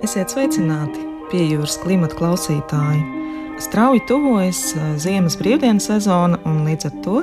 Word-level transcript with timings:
Esiet 0.00 0.32
sveicināti 0.32 1.02
pie 1.28 1.42
jūras 1.44 1.74
klimata 1.82 2.16
klausītāji. 2.16 3.00
Strauji 3.60 4.00
tuvojas 4.08 4.60
eh, 4.72 4.84
ziemas 4.96 5.34
brīvdienu 5.36 5.82
sezona, 5.84 6.38
un 6.48 6.62
līdz 6.64 6.86
ar 6.88 6.94
to 7.04 7.18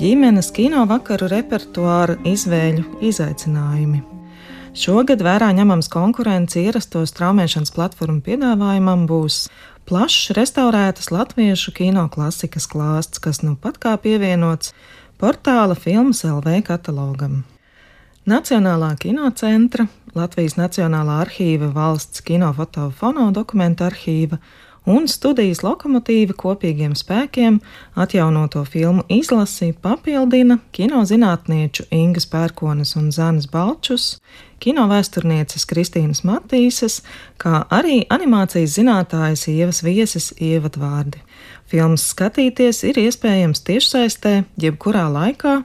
ģimenes 0.00 0.48
kino 0.56 0.82
vakaru 0.90 1.28
repertuāra 1.30 2.16
izvēļu 2.26 2.98
izaicinājumi. 3.12 4.00
Šogad 4.74 5.22
vērā 5.22 5.52
ņemams 5.54 5.90
konkurence 5.94 6.58
ierasto 6.58 7.04
straumēšanas 7.06 7.70
platformu 7.78 8.24
piedāvājumam 8.26 9.06
būs 9.06 9.44
plašs 9.86 10.34
restaurētas 10.34 11.12
latviešu 11.14 11.76
kino 11.78 12.08
klasikas 12.10 12.66
klāsts, 12.70 13.22
kas 13.22 13.44
nu 13.46 13.54
pat 13.54 13.78
kā 13.78 13.94
pievienots 14.02 14.74
portāla 15.22 15.78
filmas 15.78 16.26
LV 16.26 16.58
katalogam. 16.66 17.44
Nacionālā 18.28 18.90
kinocentra, 19.00 19.86
Latvijas 20.12 20.58
Nacionālā 20.58 21.22
arhīva, 21.24 21.70
valsts 21.72 22.20
kinofotofono 22.20 23.30
dokumentu 23.32 23.86
arhīva 23.86 24.36
un 24.84 25.06
studijas 25.08 25.62
lokomotīva 25.64 26.36
kopīgiem 26.36 26.92
spēkiem 26.96 27.56
atjaunoto 27.96 28.66
filmu 28.68 29.06
izlasi 29.08 29.70
papildina 29.72 30.58
kinozinātnieču 30.76 31.86
Ingas 31.96 32.28
Pērkonas 32.28 32.92
un 33.00 33.08
Zanas 33.12 33.48
Balčus, 33.48 34.18
kinovēsturnieces 34.60 35.64
Kristīnas 35.64 36.20
Matīsas, 36.28 37.00
kā 37.40 37.64
arī 37.72 38.02
animācijas 38.12 38.76
zinātājas 38.76 39.48
Ievas 39.48 39.80
vieses 39.86 40.34
ievadvārdi. 40.36 41.24
Filmas 41.70 42.04
skatīties 42.12 42.84
ir 42.84 43.00
iespējams 43.00 43.64
tiešsaistē, 43.64 44.42
jebkurā 44.60 45.08
laikā, 45.08 45.62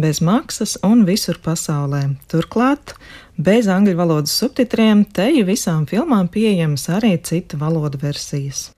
bez 0.00 0.20
maksas 0.24 0.76
un 0.86 1.04
visur 1.08 1.38
pasaulē. 1.44 2.02
Turklāt, 2.30 2.94
bez 3.36 3.68
angļu 3.70 3.96
valodas 3.98 4.34
subtitriem, 4.38 5.04
teju 5.04 5.46
visām 5.48 5.86
filmām 5.90 6.30
pieejamas 6.32 6.88
arī 6.96 7.16
citu 7.22 7.58
valodu 7.60 8.00
versijas. 8.02 8.70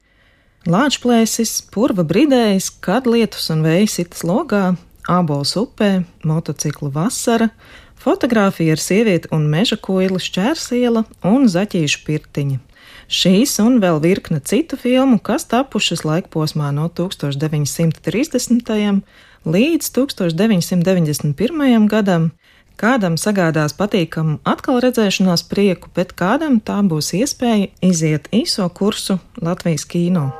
Lāčplēsis, 0.69 1.55
purva 1.73 2.05
bridējs, 2.05 2.69
kad 2.85 3.07
lietus 3.09 3.49
un 3.53 3.63
vējs 3.65 4.01
itas 4.03 4.25
logā, 4.29 4.75
ābols 5.09 5.55
upē, 5.57 6.03
motociklu 6.29 6.91
vasara, 6.93 7.49
fotografija 8.01 8.77
ar 8.77 8.83
sievieti 8.83 9.31
un 9.33 9.49
meža 9.49 9.79
koili 9.81 10.21
šķērsiela 10.21 11.07
un 11.31 11.49
zaķīšu 11.49 12.05
pirtiņa. 12.05 12.61
Šīs 13.11 13.57
un 13.65 13.81
vēl 13.83 13.99
virkne 14.05 14.39
citu 14.47 14.77
filmu, 14.79 15.19
kas 15.19 15.49
tapušas 15.51 16.05
laikposmā 16.07 16.69
no 16.77 16.87
1930 16.93 18.71
līdz 18.71 19.01
1991. 19.45 21.89
gadam. 21.89 22.31
Kādam 22.81 23.19
sagādās 23.21 23.75
patīkamu 23.77 24.39
atkal 24.49 24.81
redzēšanās 24.81 25.43
prieku, 25.51 25.91
bet 25.93 26.15
kādam 26.17 26.65
tā 26.65 26.79
būs 26.81 27.13
iespēja 27.19 27.69
iziet 27.85 28.29
īso 28.33 28.65
kursu 28.73 29.19
Latvijas 29.41 29.85
kino. 29.85 30.31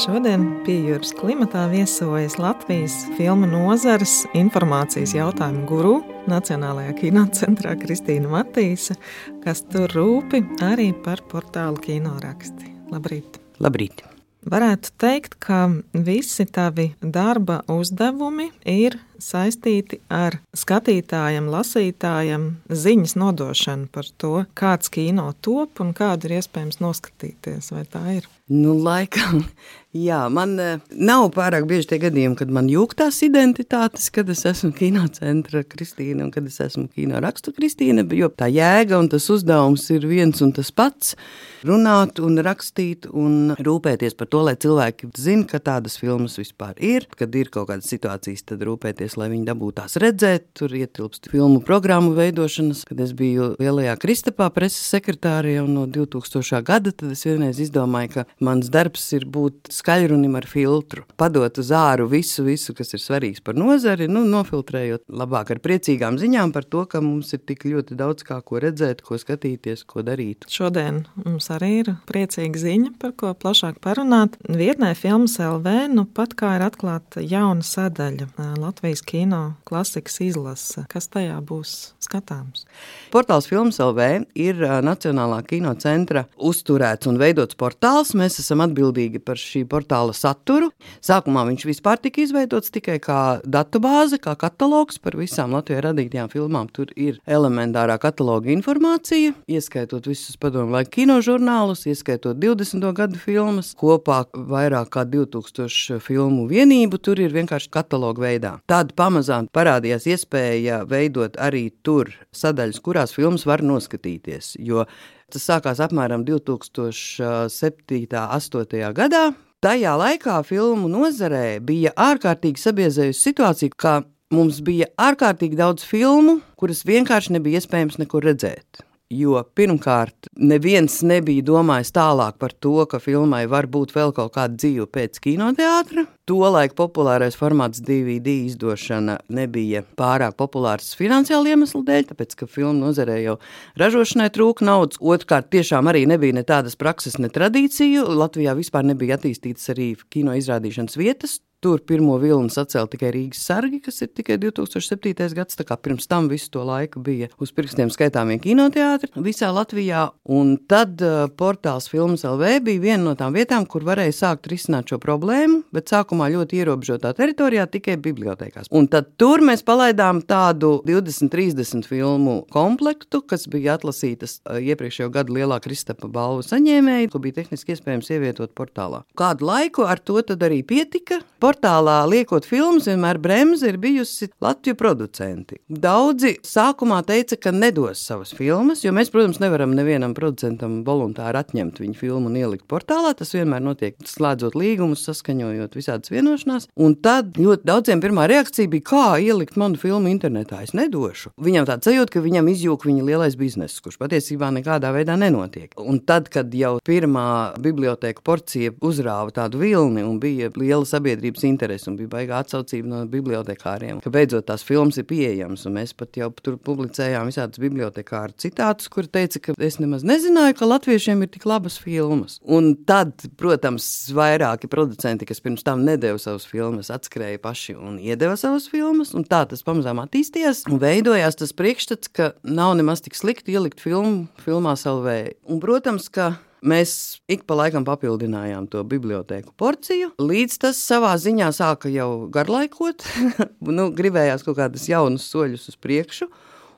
Šodien 0.00 0.64
pie 0.64 0.78
jūras 0.88 1.12
klimatā 1.12 1.66
viesojas 1.68 2.38
Latvijas 2.40 2.94
filmu 3.18 3.44
nozares 3.50 4.22
informācijas 4.32 5.12
jautājumu 5.18 5.66
guru 5.68 5.98
Nacionālajā 6.28 6.92
kinocentrā 6.98 7.72
Kristīna 7.80 8.28
Matīsa, 8.32 8.96
kas 9.44 9.62
tur 9.72 9.92
rūpi 9.94 10.42
arī 10.66 10.90
par 11.04 11.22
portālu 11.30 11.80
kinoraksti. 11.80 12.74
Labrīt! 12.92 13.38
Labrīt! 13.62 14.04
Varētu 14.50 14.92
teikt, 15.00 15.36
ka 15.40 15.66
visi 15.92 16.46
tavi 16.48 16.90
darba 17.00 17.60
uzdevumi 17.68 18.50
ir 18.68 18.96
saistīti 19.24 20.00
ar 20.10 20.40
skatītājiem, 20.56 21.48
lasītājiem 21.52 22.48
ziņas 22.68 23.16
nodošanu 23.20 23.90
par 23.94 24.10
to, 24.20 24.34
kāds 24.58 24.92
kino 24.92 25.30
top 25.44 25.84
un 25.84 25.94
kādu 25.96 26.28
ir 26.28 26.40
iespējams 26.40 26.82
noskatīties. 26.82 27.72
Vai 27.76 27.86
tā 27.88 28.04
ir? 28.18 28.28
Nu, 28.50 28.72
laikam, 28.82 29.44
jā, 30.08 30.24
man 30.34 30.56
eh, 30.58 30.80
nav 30.90 31.28
pārāk 31.36 31.68
bieži 31.70 31.92
tie 31.92 32.00
gadījumi, 32.02 32.34
kad 32.40 32.50
man 32.50 32.66
jūgtās 32.66 33.20
identitātes, 33.22 34.08
kad 34.10 34.26
es 34.32 34.42
esmu 34.48 34.72
kinocentra 34.74 35.62
Kristīna 35.70 36.24
un 36.26 36.32
kad 36.34 36.48
es 36.50 36.58
esmu 36.64 36.88
kino 36.90 37.20
rakstu 37.22 37.54
Kristīna, 37.54 38.02
jo 38.18 38.26
tā 38.34 38.48
jēga 38.50 38.98
un 38.98 39.06
tas 39.12 39.28
uzdevums 39.30 39.86
ir 39.94 40.08
viens 40.10 40.42
un 40.42 40.50
tas 40.56 40.72
pats- 40.74 41.14
runāt 41.70 42.18
un 42.18 42.42
rakstīt 42.42 43.06
un 43.06 43.54
rūpēties 43.54 44.18
par 44.18 44.26
to, 44.26 44.42
lai 44.42 44.56
cilvēki 44.56 45.12
zina, 45.14 45.46
ka 45.46 45.62
tādas 45.62 45.94
filmas 46.00 46.34
vispār 46.42 46.74
ir, 46.82 47.06
kad 47.14 47.30
ir 47.34 47.54
kaut 47.54 47.68
kādas 47.68 47.86
situācijas, 47.86 48.42
tad 48.50 48.66
rūpēties, 48.66 49.09
lai 49.18 49.30
viņi 49.32 49.48
dabūtu 49.48 49.78
tās 49.80 49.96
redzēt, 50.00 50.50
tur 50.58 50.74
ietilpst 50.76 51.30
filmu 51.32 51.60
programmu 51.64 52.12
veidošanas, 52.16 52.84
kad 52.88 53.00
es 53.02 53.14
biju 53.16 53.54
Lielajā 53.60 53.96
Kristapā 54.02 54.50
preses 54.54 54.82
sekretārija 54.92 55.64
un 55.64 55.74
no 55.78 55.86
2000. 55.90 56.62
gada, 56.66 56.92
tad 56.92 57.14
es 57.14 57.24
vienreiz 57.26 57.60
izdomāju, 57.62 58.12
ka 58.14 58.26
Mans 58.44 58.70
darbs 58.72 59.04
ir 59.16 59.26
būt 59.28 59.70
skaļrunim 59.74 60.36
ar 60.38 60.46
filtru, 60.48 61.04
padot 61.20 61.58
uz 61.60 61.70
āru 61.76 62.08
visu, 62.10 62.44
visu, 62.46 62.74
kas 62.76 62.94
ir 62.96 63.02
svarīgs 63.02 63.42
par 63.44 63.58
nozari, 63.58 64.08
nu, 64.10 64.22
nofiltrējot 64.28 65.04
labāk 65.12 65.52
ar 65.54 65.60
priecīgām 65.62 66.18
ziņām 66.20 66.54
par 66.54 66.66
to, 66.66 66.86
ka 66.90 67.02
mums 67.04 67.34
ir 67.36 67.42
tik 67.46 67.66
ļoti 67.68 67.98
daudz 67.98 68.24
kā 68.26 68.40
ko 68.46 68.60
redzēt, 68.62 69.02
ko 69.06 69.18
skatīties, 69.20 69.84
ko 69.88 70.04
darīt. 70.06 70.48
Šodien 70.50 71.04
mums 71.24 71.50
arī 71.52 71.72
ir 71.82 71.92
priecīga 72.08 72.64
ziņa, 72.64 72.94
par 73.02 73.14
ko 73.18 73.32
plašāk 73.36 73.80
parunāt. 73.84 74.38
Vietnē 74.48 74.94
Filmas 74.98 75.36
LV 75.40 75.90
nu 75.94 76.06
pat 76.08 76.34
kā 76.38 76.56
ir 76.58 76.66
atklāta 76.66 77.22
jauna 77.24 77.64
sadaļa 77.66 78.30
Latvijas 78.60 78.99
kino 79.06 79.54
klasikas 79.68 80.20
izlase. 80.24 80.84
Kas 80.90 81.08
tajā 81.12 81.38
būs 81.44 81.92
skatāms? 82.02 82.66
Portāls 83.12 83.48
Filmas 83.50 83.80
LV 83.82 84.26
ir 84.38 84.60
Nacionālā 84.86 85.40
kino 85.48 85.72
centra 85.80 86.26
uzturēts 86.36 87.08
un 87.10 87.18
veidots 87.20 87.58
portāls. 87.58 88.12
Mēs 88.18 88.40
esam 88.42 88.62
atbildīgi 88.64 89.22
par 89.24 89.40
šī 89.40 89.64
portāla 89.70 90.14
saturu. 90.16 90.70
Sākumā 91.04 91.44
viņš 91.48 91.66
vispār 91.68 92.00
tika 92.02 92.22
izveidots 92.24 92.72
tikai 92.74 92.98
kā 93.02 93.20
datubāze, 93.44 94.20
kā 94.22 94.36
katalogs 94.38 95.00
par 95.02 95.16
visām 95.18 95.54
Latvijā 95.56 95.84
radītajām 95.88 96.30
filmām. 96.32 96.70
Tur 96.72 96.92
ir 96.96 97.18
elementārā 97.26 97.98
kataloga 98.02 98.52
informācija, 98.54 99.34
ieskaitot 99.50 100.06
visus 100.10 100.38
padomu 100.40 100.76
laiku 100.76 100.94
kinožurnālus, 101.00 101.86
ieskaitot 101.90 102.38
20. 102.40 102.86
gadu 102.96 103.20
filmas, 103.20 103.72
kopā 103.78 104.22
vairāk 104.34 104.92
kā 104.94 105.06
2000 105.08 106.00
filmu 106.04 106.46
vienību. 106.50 107.00
Tur 107.00 107.20
ir 107.22 107.34
vienkārši 107.34 107.70
kataloga 107.72 108.26
veidā. 108.26 108.52
Tāda 108.90 109.06
pamazām 109.06 109.46
parādījās 109.54 110.06
iespēja 110.10 110.80
veidot 110.88 111.36
arī 111.38 111.70
tur 111.86 112.08
sadaļas, 112.34 112.80
kurās 112.82 113.12
filmas 113.14 113.46
var 113.46 113.62
noskatīties. 113.62 114.56
Jo 114.58 114.82
Tas 115.30 115.44
sākās 115.46 115.78
apmēram 115.78 116.24
2007. 116.26 117.22
un 117.22 118.10
2008. 118.10 118.92
gadā. 118.98 119.30
Tajā 119.62 119.92
laikā 119.94 120.40
filmu 120.42 120.88
nozarē 120.90 121.60
bija 121.62 121.92
ārkārtīgi 121.94 122.58
sabiezējusi 122.58 123.28
situācija, 123.28 123.70
ka 123.76 124.02
mums 124.34 124.58
bija 124.66 124.90
ārkārtīgi 124.98 125.54
daudz 125.54 125.86
filmu, 125.86 126.40
kuras 126.58 126.82
vienkārši 126.82 127.36
nebija 127.38 127.62
iespējams 127.62 128.00
nekur 128.02 128.26
redzēt. 128.26 128.89
Jo 129.10 129.40
pirmkārt, 129.58 130.28
neviens 130.38 131.00
nebija 131.02 131.42
domājis 131.42 131.88
tālāk 131.96 132.36
par 132.38 132.52
to, 132.62 132.84
ka 132.86 133.00
filmai 133.02 133.40
var 133.50 133.66
būt 133.66 133.90
vēl 133.96 134.12
kaut 134.14 134.36
kāda 134.36 134.54
dzīve 134.54 134.86
pēc 134.86 135.18
kinoteātra. 135.24 136.04
Tolaik 136.30 136.76
populārais 136.78 137.34
formāts 137.34 137.82
DVD 137.82 138.36
izdošana 138.46 139.18
nebija 139.34 139.82
pārāk 139.98 140.38
populārs 140.38 140.92
finansiāli 140.94 141.56
iemeslu 141.56 141.82
dēļ, 141.90 142.06
tāpēc, 142.12 142.38
ka 142.38 142.46
filmu 142.46 142.84
nozarē 142.84 143.18
jau 143.24 143.36
ražošanai 143.82 144.30
trūka 144.30 144.70
naudas. 144.70 145.02
Otrkārt, 145.02 145.50
tiešām 145.50 145.90
arī 145.90 146.06
nebija 146.06 146.38
ne 146.38 146.46
tādas 146.46 146.78
prakses, 146.78 147.18
ne 147.18 147.34
tradīciju. 147.34 148.06
Latvijā 148.14 148.54
vispār 148.62 148.86
nebija 148.94 149.18
attīstītas 149.18 149.74
arī 149.74 149.96
kino 150.06 150.38
izrādīšanas 150.38 150.94
vietas 151.02 151.40
Tur 151.60 151.82
pirmo 151.84 152.14
vilni 152.16 152.48
sacēla 152.48 152.88
tikai 152.88 153.10
Rīgas 153.12 153.42
sargi, 153.44 153.82
kas 153.84 153.98
ir 154.00 154.08
tikai 154.16 154.38
2007. 154.40 155.12
gads. 155.36 155.58
Tā 155.58 155.66
kā 155.68 155.76
pirms 155.76 156.06
tam 156.08 156.30
visu 156.30 156.48
to 156.54 156.62
laiku 156.64 157.02
bija 157.04 157.28
uz 157.36 157.50
pirkstiem 157.52 157.90
skaitāmie 157.92 158.38
kinoteātri 158.40 159.10
visā 159.20 159.50
Latvijā. 159.52 160.06
Un 160.24 160.54
tad 160.70 161.02
uh, 161.04 161.26
portāls 161.28 161.90
Filmas 161.92 162.24
LV 162.24 162.62
bija 162.64 162.80
viena 162.80 163.10
no 163.10 163.12
tām 163.18 163.36
vietām, 163.36 163.66
kur 163.68 163.84
varēja 163.84 164.14
sākt 164.16 164.48
risināt 164.48 164.88
šo 164.88 164.96
problēmu, 165.02 165.58
bet 165.76 165.92
sākumā 165.92 166.30
ļoti 166.32 166.62
ierobežotā 166.62 167.12
teritorijā 167.18 167.66
tikai 167.68 167.98
bibliotekās. 168.00 168.72
Un 168.72 168.88
tad 168.88 169.12
tur 169.20 169.44
mēs 169.44 169.60
palaidām 169.66 170.22
tādu 170.24 170.78
20-30 170.88 171.84
filmu 171.90 172.38
komplektu, 172.56 173.20
kas 173.20 173.44
bija 173.52 173.76
atlasītas 173.76 174.38
uh, 174.46 174.56
iepriekšējo 174.64 175.12
gadu 175.12 175.36
lielā 175.36 175.60
Kristapa 175.60 176.08
balvu 176.08 176.48
saņēmēji, 176.48 177.12
ko 177.12 177.20
bija 177.20 177.42
tehniski 177.42 177.76
iespējams 177.76 178.08
ievietot 178.16 178.56
portālā. 178.56 179.04
Kādu 179.20 179.52
laiku 179.52 179.84
ar 179.84 180.00
to 180.00 180.24
arī 180.40 180.62
pietika 180.64 181.20
portālā 181.50 182.04
liekot 182.06 182.46
filmas, 182.46 182.86
vienmēr 182.86 183.18
bremze 183.18 183.66
ir 183.70 183.78
bijusi 183.80 184.28
Latviju 184.42 184.76
producenti. 184.78 185.58
Daudzi 185.66 186.36
sākumā 186.46 187.00
teica, 187.08 187.34
ka 187.40 187.50
nedos 187.54 188.02
savas 188.06 188.30
filmas, 188.36 188.84
jo 188.84 188.92
mēs, 188.94 189.10
protams, 189.10 189.40
nevaram 189.42 189.74
nevienam 189.74 190.14
producentam 190.14 190.80
voluntāri 190.86 191.40
atņemt 191.40 191.80
viņu 191.82 191.98
filmu 191.98 192.30
un 192.30 192.38
ielikt 192.38 192.68
portālā. 192.70 193.12
Tas 193.18 193.34
vienmēr 193.34 193.64
notiek 193.64 193.98
slēdzot 194.06 194.54
līgumus, 194.58 195.02
saskaņojot 195.08 195.74
visādas 195.78 196.12
vienošanās. 196.12 196.68
Un 196.78 196.94
tad 197.02 197.34
ļoti 197.40 197.66
daudziem 197.66 198.02
pirmā 198.04 198.28
reakcija 198.30 198.70
bija, 198.70 198.86
kā 198.92 199.02
ielikt 199.24 199.58
manu 199.60 199.80
filmu 199.80 200.12
internetā. 200.12 200.62
Es 200.62 200.74
nedošu. 200.76 201.34
Viņam 201.40 201.66
tāds 201.68 201.90
sajūta, 201.90 202.14
ka 202.14 202.24
viņam 202.24 202.52
izjūg 202.54 202.86
viņa 202.86 203.08
lielais 203.08 203.38
bizness, 203.40 203.82
kurš 203.82 203.98
patiesībā 204.04 204.52
nekādā 204.60 204.94
veidā 204.94 205.18
nenotiek. 205.18 205.74
Un 205.82 205.98
tad, 206.06 206.30
kad 206.30 206.54
jau 206.54 206.76
pirmā 206.86 207.26
biblioteka 207.58 208.22
porcija 208.24 208.76
uzrāva 208.86 209.34
tādu 209.34 209.64
vilni 209.64 210.06
un 210.06 210.22
bija 210.22 210.52
liela 210.54 210.86
sabiedrības 210.86 211.39
sabiedrības 211.40 211.44
interesi 211.48 211.88
un 211.90 211.96
bija 211.98 212.10
baigā 212.10 212.40
atsaucība 212.40 212.88
no 212.88 213.00
bibliotekāriem, 213.10 214.00
ka 214.02 214.10
beidzot 214.10 214.46
tās 214.48 214.64
filmas 214.64 214.98
ir 214.98 215.06
pieejamas. 215.08 215.66
Mēs 215.70 215.94
pat 215.96 216.16
jau 216.16 216.30
tur 216.42 216.58
publicējām 216.58 217.28
visādus 217.30 217.60
bibliotekāru 217.60 218.34
citātus, 218.36 218.88
kur 218.88 219.06
teica, 219.06 219.40
ka 219.40 219.54
es 219.58 219.78
nemaz 219.80 220.04
nezināju, 220.04 220.56
ka 220.58 220.68
latviešiem 220.68 221.22
ir 221.22 221.30
tik 221.30 221.46
labas 221.46 221.78
filmas. 221.78 222.38
Un 222.44 222.74
tad, 222.86 223.12
protams, 223.36 224.10
vairāki 224.14 224.70
producenti, 224.70 225.28
kas 225.28 225.40
pirms 225.40 225.64
tam 225.66 225.84
nedēva 225.86 226.18
savas 226.20 226.46
filmas, 226.48 226.90
atskrēja 226.90 227.40
paši 227.42 227.76
un 227.76 227.98
iedeva 228.00 228.36
savas 228.40 228.68
filmas, 228.70 229.14
tā 229.30 229.44
tas 229.48 229.64
pamazām 229.66 230.02
attīstījās 230.02 230.66
un 230.70 230.80
veidojās 230.82 231.38
tas 231.38 231.54
priekšstats, 231.56 232.10
ka 232.12 232.32
nav 232.44 232.76
nemaz 232.78 233.04
tik 233.04 233.18
slikti 233.18 233.54
ielikt 233.54 233.80
filmu 233.82 234.26
filmā. 234.44 234.76
Un, 234.80 235.58
protams, 235.60 236.06
ka 236.12 236.32
Mēs 236.60 236.92
ik 237.30 237.46
pa 237.48 237.56
laikam 237.56 237.86
papildinājām 237.88 238.66
to 238.72 238.82
bibliotēku 238.84 239.54
porciju, 239.60 240.10
līdz 240.20 240.58
tas 240.66 240.80
savā 240.84 241.14
ziņā 241.20 241.48
sāka 241.56 241.88
jau 241.92 242.28
garlaikot. 242.32 243.06
nu, 243.78 243.88
gribējās 243.96 244.44
kaut 244.44 244.58
kādus 244.58 244.84
jaunus 244.90 245.28
soļus 245.32 245.70
uz 245.72 245.78
priekšu. 245.80 246.28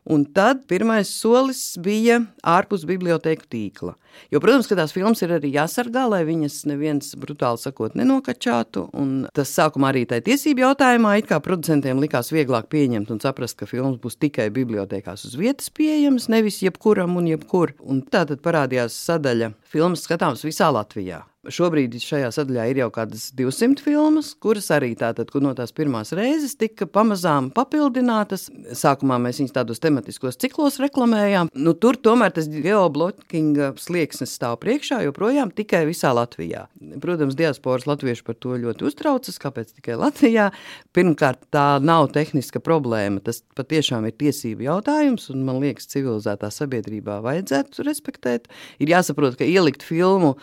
Un 0.05 0.25
tad 0.35 0.65
pirmais 0.67 1.07
solis 1.07 1.77
bija 1.79 2.17
ārpus 2.43 2.83
bibliotēku 2.89 3.47
tīkla. 3.47 3.95
Jo, 4.35 4.41
protams, 4.43 4.67
ka 4.67 4.75
tās 4.79 4.95
filmas 4.95 5.23
ir 5.23 5.37
arī 5.37 5.53
jāsargā, 5.55 6.09
lai 6.11 6.25
viņas 6.27 6.57
neviens 6.67 7.13
brutāli 7.23 7.63
sakot 7.63 7.95
nenokačātu. 7.99 8.89
Tas 9.37 9.55
sākumā 9.55 9.93
arī 9.93 10.03
tajā 10.11 10.27
tiesību 10.27 10.67
jautājumā 10.67 11.15
it 11.21 11.31
kā 11.31 11.39
producentiem 11.45 12.03
likās 12.03 12.33
vieglāk 12.35 12.67
pieņemt 12.75 13.15
un 13.15 13.23
saprast, 13.23 13.61
ka 13.61 13.71
filmas 13.71 14.01
būs 14.03 14.19
tikai 14.19 14.51
bibliotekās 14.55 15.29
uz 15.31 15.39
vietas 15.39 15.71
pieejamas, 15.71 16.27
nevis 16.33 16.65
jebkuram 16.67 17.15
un 17.23 17.31
jebkur. 17.31 17.77
Un 17.87 18.03
tā 18.03 18.27
tad 18.27 18.43
parādījās 18.43 18.99
sadaļa 19.07 19.55
filmas 19.71 20.03
skatāms 20.09 20.43
visā 20.43 20.75
Latvijā. 20.75 21.23
Šobrīd 21.43 21.97
šajā 21.99 22.29
sadaļā 22.31 22.69
ir 22.71 22.79
jau 22.85 22.87
kādas 22.95 23.25
200 23.35 23.83
filmas, 23.83 24.29
kuras 24.39 24.69
arī 24.71 24.93
tātad, 24.95 25.33
no 25.43 25.51
tās 25.59 25.73
pirmās 25.75 26.13
reizes 26.15 26.55
tika 26.55 26.87
pamazām 26.87 27.49
papildinātas. 27.51 28.45
Sākumā 28.79 29.17
mēs 29.19 29.41
viņus 29.41 29.57
tādos 29.57 29.83
tematiskos 29.83 30.39
ciklos 30.39 30.79
reklamējām. 30.79 31.51
Nu, 31.59 31.75
tur 31.75 31.99
tomēr 31.99 32.31
tas 32.37 32.47
geoblokinga 32.47 33.73
slieksnis 33.83 34.37
stāv 34.39 34.61
priekšā 34.63 35.01
joprojām 35.09 35.51
tikai 35.51 35.83
visā 35.91 36.15
Latvijā. 36.15 36.69
Protams, 37.03 37.35
diasporas 37.35 37.89
latvieši 37.91 38.23
par 38.31 38.39
to 38.39 38.55
ļoti 38.63 38.87
uztraucas. 38.93 39.43
Kāpēc 39.43 39.75
tikai 39.75 39.99
Latvijā? 39.99 40.53
Pirmkārt, 40.95 41.43
tā 41.51 41.67
nav 41.83 42.13
tehniska 42.15 42.63
problēma. 42.63 43.19
Tas 43.27 43.43
patiešām 43.59 44.07
ir 44.07 44.15
tiesību 44.15 44.71
jautājums, 44.71 45.27
un 45.35 45.43
man 45.51 45.59
liekas, 45.67 45.91
civilizētā 45.91 46.55
sabiedrībā 46.55 47.19
vajadzētu 47.27 47.91
respektēt. 47.91 48.47
Ir 48.79 48.95
jāsaprot, 48.95 49.41
ka 49.43 49.51
ielikt 49.59 49.83
filmu 49.83 50.37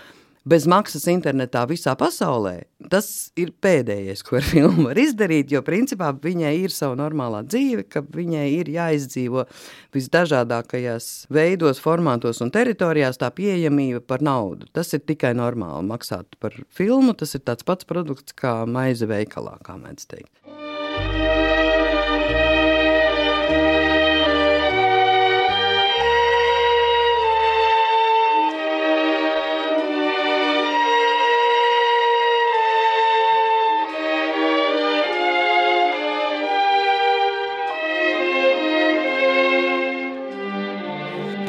bez 0.49 0.65
maksas 0.69 1.05
internetā 1.11 1.63
visā 1.69 1.93
pasaulē, 1.99 2.55
tas 2.91 3.07
ir 3.39 3.51
pēdējais, 3.61 4.23
ko 4.25 4.39
ar 4.39 4.45
filmu 4.47 4.87
var 4.87 4.99
izdarīt. 5.01 5.51
Jo 5.53 5.61
principā 5.65 6.11
viņai 6.23 6.53
ir 6.63 6.73
sava 6.73 6.97
normālā 6.99 7.43
dzīve, 7.47 7.85
ka 7.91 8.03
viņai 8.03 8.45
ir 8.55 8.71
jāizdzīvo 8.73 9.45
visdažādākajās 9.95 11.09
veidos, 11.33 11.81
formātos 11.83 12.41
un 12.45 12.53
teritorijās 12.55 13.21
tā 13.21 13.31
pieejamība 13.35 14.01
par 14.05 14.25
naudu. 14.25 14.69
Tas 14.73 14.93
ir 14.97 15.05
tikai 15.05 15.35
normāli 15.37 15.85
maksāt 15.89 16.39
par 16.41 16.57
filmu. 16.73 17.15
Tas 17.19 17.35
ir 17.37 17.45
tāds 17.45 17.67
pats 17.67 17.87
produkts 17.89 18.35
kā 18.37 18.61
maize 18.69 19.09
veikalā, 19.09 19.57
kā 19.65 19.77
mēdz 19.79 20.09
teikt. 20.09 21.48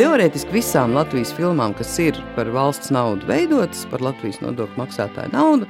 Teorētiski 0.01 0.55
visām 0.55 0.95
Latvijas 0.97 1.29
filmām, 1.37 1.75
kas 1.77 1.91
ir 2.01 2.17
par 2.33 2.49
valsts 2.55 2.89
naudu 2.89 3.27
veidotas, 3.29 3.83
par 3.91 4.01
Latvijas 4.01 4.39
nodokļu 4.41 4.81
maksātāju 4.81 5.29
naudu, 5.35 5.67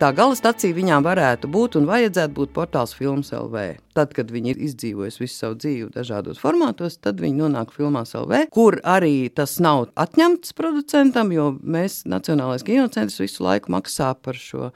tā 0.00 0.08
gala 0.18 0.34
stacija 0.34 0.74
viņām 0.74 1.06
varētu 1.06 1.46
būt 1.54 1.78
un 1.78 1.86
vajadzētu 1.86 2.34
būt 2.34 2.50
portāls 2.56 2.96
Filmas 2.98 3.30
LV. 3.30 3.76
Tad, 3.96 4.12
kad 4.14 4.28
viņi 4.30 4.52
ir 4.52 4.60
izdzīvojuši 4.68 5.22
visu 5.24 5.34
savu 5.34 5.56
dzīvi 5.58 5.88
dažādos 5.96 6.38
formātos, 6.38 7.00
tad 7.02 7.18
viņi 7.22 7.42
nonāk 7.42 7.72
filmās 7.74 8.14
LV, 8.14 8.44
kur 8.54 8.78
arī 8.86 9.30
tas 9.34 9.56
nav 9.62 9.88
atņemts 9.98 10.54
producentam, 10.58 11.32
jo 11.34 11.50
mēs 11.58 12.04
Nacionālais 12.10 12.62
kinocentrs 12.66 13.18
visu 13.18 13.42
laiku 13.46 13.74
maksā 13.74 14.12
par 14.22 14.38
šo 14.38 14.70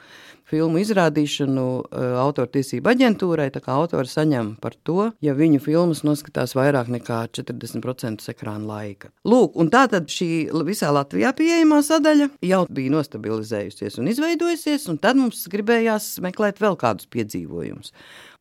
filmu 0.51 0.81
izrādīšanu 0.83 1.67
eh, 1.83 2.17
autortiesību 2.21 2.91
aģentūrai. 2.93 3.49
Tā 3.55 3.63
kā 3.65 3.77
autori 3.79 4.11
saņem 4.11 4.55
par 4.63 4.77
to, 4.87 5.09
ja 5.25 5.35
viņu 5.37 5.63
filmas 5.65 6.05
noskatās 6.07 6.55
vairāk 6.59 6.91
nekā 6.93 7.25
40% 7.39 8.29
ekrāna 8.35 8.69
laika. 8.69 9.11
Lūk, 9.29 9.57
un 9.61 9.71
tā 9.73 9.87
tad 9.93 10.11
šī 10.13 10.29
visā 10.67 10.93
Latvijā 10.95 11.33
pieejamā 11.37 11.81
sadaļa 11.87 12.31
jau 12.45 12.63
bija 12.75 12.95
nostabilizējusies 12.99 13.99
un 14.01 14.13
izveidojusies, 14.13 14.87
un 14.93 15.01
tad 15.03 15.19
mums 15.21 15.47
gribējās 15.53 16.15
meklēt 16.25 16.63
vēl 16.63 16.79
kādus 16.81 17.11
piedzīvojumus. 17.15 17.95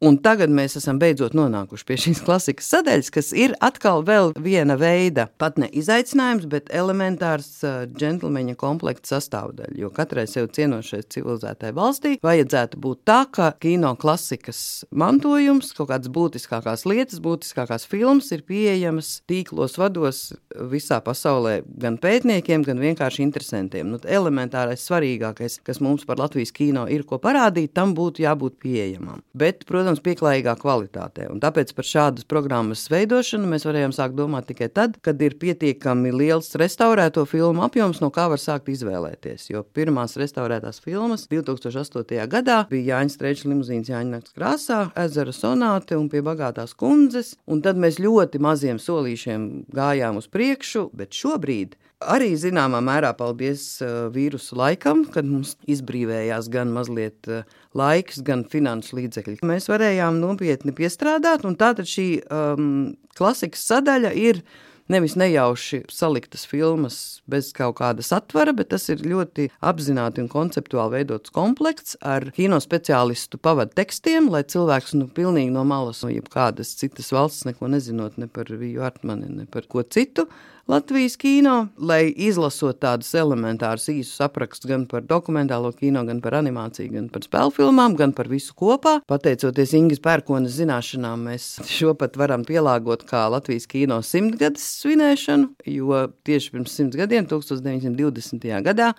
Un 0.03 0.17
tagad 0.19 0.51
mēs 0.51 0.73
esam 0.75 0.97
beidzot 0.99 1.31
nonākuši 1.37 1.85
pie 1.87 1.95
šīs 2.03 2.19
klasikas 2.25 2.67
sadaļas, 2.73 3.09
kas 3.15 3.29
ir 3.39 3.53
atkal 3.63 4.01
viena 4.43 4.75
veida, 4.75 5.29
pat 5.39 5.55
ne 5.61 5.69
izaicinājums, 5.71 6.43
bet 6.51 6.67
elementārs 6.75 7.47
uh, 7.63 7.85
džentlmeņa 7.87 8.57
komplekta 8.59 9.13
sastāvdaļa. 9.13 9.77
Jo 9.79 9.87
katrai 9.95 10.25
sev 10.27 10.49
cienošai 10.51 11.05
civilizētai 11.07 11.71
valstī 11.77 12.17
vajadzētu 12.23 12.81
būt 12.83 12.99
tā, 13.07 13.21
ka 13.31 13.53
kino 13.63 13.93
klasikas 13.99 14.83
mantojums, 14.91 15.71
kaut 15.77 15.93
kādas 15.93 16.11
būtiskākās 16.11 16.83
lietas, 16.89 17.23
būtiskākās 17.23 17.87
filmas 17.87 18.27
ir 18.35 18.43
pieejamas 18.43 19.13
tīklos, 19.31 19.77
vados 19.79 20.33
visā 20.73 20.99
pasaulē, 21.05 21.61
gan 21.79 21.95
pētniekiem, 22.01 22.67
gan 22.67 22.83
vienkārši 22.83 23.23
interesantiem. 23.23 23.87
Nu, 23.93 24.01
elementārais, 24.03 24.83
svarīgākais, 24.83 25.61
kas 25.63 25.79
mums 25.79 26.03
par 26.09 26.19
Latvijas 26.19 26.51
kino 26.51 26.89
ir 26.91 27.07
ko 27.07 27.23
parādīt, 27.23 27.71
tam 27.71 27.95
būtu 27.95 28.27
jābūt 28.27 28.59
pieejamam. 28.59 29.23
Bet, 29.31 29.63
protams, 29.69 29.92
protams, 29.93 30.01
pieklājīgā 30.03 30.55
kvalitātē. 30.59 31.27
Un 31.31 31.39
tāpēc 31.41 31.73
par 31.75 31.85
šādas 31.85 32.25
programmas 32.25 32.89
veidošanu 32.89 33.47
mēs 33.47 33.65
varējām 33.65 33.93
sākt 33.93 34.15
domāt 34.15 34.47
tikai 34.47 34.69
tad, 34.69 34.97
kad 35.01 35.21
ir 35.21 35.35
pietiekami 35.37 36.11
liels 36.11 36.55
restaurēto 36.55 37.25
filmu 37.25 37.63
apjoms, 37.63 38.01
no 38.01 38.09
kā 38.09 38.27
var 38.29 38.39
sākt 38.39 38.69
izvēlēties. 38.69 39.49
Jo 39.51 39.63
pirmās 39.63 40.17
restaurētās 40.17 40.81
filmas 40.83 41.27
2008. 41.29 42.27
gadā 42.27 42.65
bija 42.69 42.97
Jāņa 42.97 43.13
Streča 43.13 43.49
limuzīns 43.49 43.89
Jāņa 43.89 44.17
Nakts 44.17 44.33
krāsā, 44.35 44.91
Ezera 44.95 45.33
sonāte 45.33 45.97
un 45.97 46.09
pie 46.09 46.23
bagātās 46.23 46.75
kundzes. 46.75 47.35
Un 47.47 47.61
tad 47.61 47.77
mēs 47.77 47.99
ļoti 48.01 48.41
maziem 48.41 48.79
solīšiem 48.81 49.65
gājām 49.73 50.17
uz 50.21 50.29
priekšu, 50.31 50.89
bet 50.93 51.13
šobrīd 51.13 51.77
arī 52.11 52.33
zināmā 52.39 52.81
mērā 52.83 53.13
paldies 53.17 53.65
uh, 53.83 54.09
vīrusu 54.13 54.57
laikam, 54.59 55.05
kad 55.13 55.27
mums 55.27 55.55
izbrīvējās 55.69 56.49
gan 56.53 56.73
mazliet 56.75 57.29
uh, 57.31 57.47
laiks, 57.77 58.21
gan 58.25 58.45
finanšu 58.49 58.99
līdzekļi. 58.99 59.39
Mēs 59.47 59.69
varējām 59.71 60.19
nopietni 60.23 60.75
piestrādāt, 60.75 61.47
un 61.47 61.57
tātad 61.59 61.89
šī 61.89 62.07
um, 62.27 62.69
klasikas 63.17 63.65
sadaļa 63.71 64.13
ir 64.19 64.43
nevis 64.91 65.15
nejauši 65.15 65.83
saliktas 65.91 66.43
filmas 66.49 66.97
bez 67.29 67.51
kaut 67.55 67.77
kāda 67.79 68.03
satvara, 68.03 68.53
bet 68.55 68.71
tas 68.73 68.89
ir 68.91 69.03
ļoti 69.05 69.47
apzināti 69.63 70.23
un 70.23 70.29
konceptuāli 70.31 70.99
veidots 70.99 71.33
komplekts 71.33 71.95
ar 72.01 72.27
kino 72.35 72.59
speciālistu 72.63 73.39
pavadu 73.41 73.75
tekstiem, 73.79 74.27
lai 74.33 74.43
cilvēks 74.43 74.97
nu, 74.99 75.07
pilnīgi 75.07 75.53
no 75.55 75.63
malas, 75.67 76.03
no 76.03 76.11
jebkādas 76.11 76.75
citas 76.79 77.13
valsts, 77.15 77.47
neko 77.47 77.71
nezinot 77.71 78.19
ne 78.19 78.27
par 78.27 78.51
Viju 78.51 78.83
Artmani, 78.83 79.31
ne 79.31 79.47
par 79.49 79.69
ko 79.71 79.85
citu, 79.87 80.27
Latvijas 80.67 81.17
kino, 81.19 81.67
lai 81.75 82.13
izlasot 82.23 82.77
tādus 82.79 83.09
elementārus 83.19 83.89
īsus 83.91 84.21
aprakstus 84.23 84.69
gan 84.69 84.85
par 84.87 85.03
dokumentālo 85.03 85.73
kino, 85.75 86.05
gan 86.07 86.21
par 86.23 86.37
animāciju, 86.37 86.87
gan 86.93 87.09
par 87.11 87.25
spēļu 87.25 87.51
filmām, 87.57 87.97
gan 87.99 88.13
par 88.15 88.29
visu 88.31 88.55
kopā. 88.55 88.93
Pateicoties 89.11 89.73
Ingas 89.75 89.99
pērkonas 89.99 90.55
zināšanām, 90.55 91.25
mēs 91.27 91.47
šo 91.67 91.91
pat 91.99 92.15
varam 92.15 92.45
pielāgot 92.47 93.03
kā 93.09 93.25
Latvijas 93.33 93.67
kino 93.67 93.97
simtgades 94.07 94.63
svinēšanu, 94.79 95.49
jo 95.67 95.99
tieši 96.23 96.55
pirms 96.55 96.77
simts 96.79 96.95
gadiem, 96.95 97.27
1920. 97.27 98.47
gadā, 98.63 98.93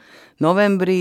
novembrī, 0.45 0.99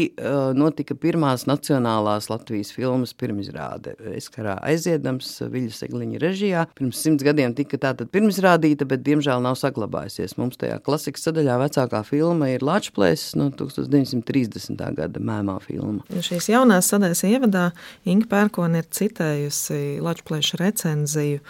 notika 0.55 0.95
pirmās 0.95 1.43
nacionālās 1.43 2.31
Latvijas 2.31 2.71
filmas 2.71 3.11
pirmizrāde. 3.19 3.97
Es 4.15 4.31
karā 4.31 4.55
aiziedams 4.63 5.35
Viļas 5.43 5.83
Egliņa 5.89 6.23
režijā. 6.23 6.65
Pirms 6.79 7.03
simts 7.03 7.27
gadiem 7.27 7.51
tika 7.59 7.83
tātad 7.83 8.15
pirmizrādīta, 8.15 8.87
bet 8.87 9.03
diemžēl 9.03 9.43
nav 9.43 9.59
saglabājusies. 9.59 10.39
Mums 10.39 10.52
tajā 10.61 10.79
klasikas 10.85 11.25
sadaļā 11.27 11.57
vecākā 11.61 12.03
filma 12.07 12.49
ir 12.53 12.65
Latvijas 12.65 13.31
no 13.39 13.49
1930. 13.59 14.83
gada 14.97 15.23
mēmā 15.23 15.57
filma. 15.63 16.03
Šīs 16.13 16.49
jaunās 16.53 16.91
sadaļas 16.93 17.23
ievadā 17.29 17.69
Inga 18.09 18.29
Pērkona 18.31 18.83
ir 18.83 18.89
citējusi 18.93 19.99
Latvijas 20.03 20.53
recenziju. 20.61 21.43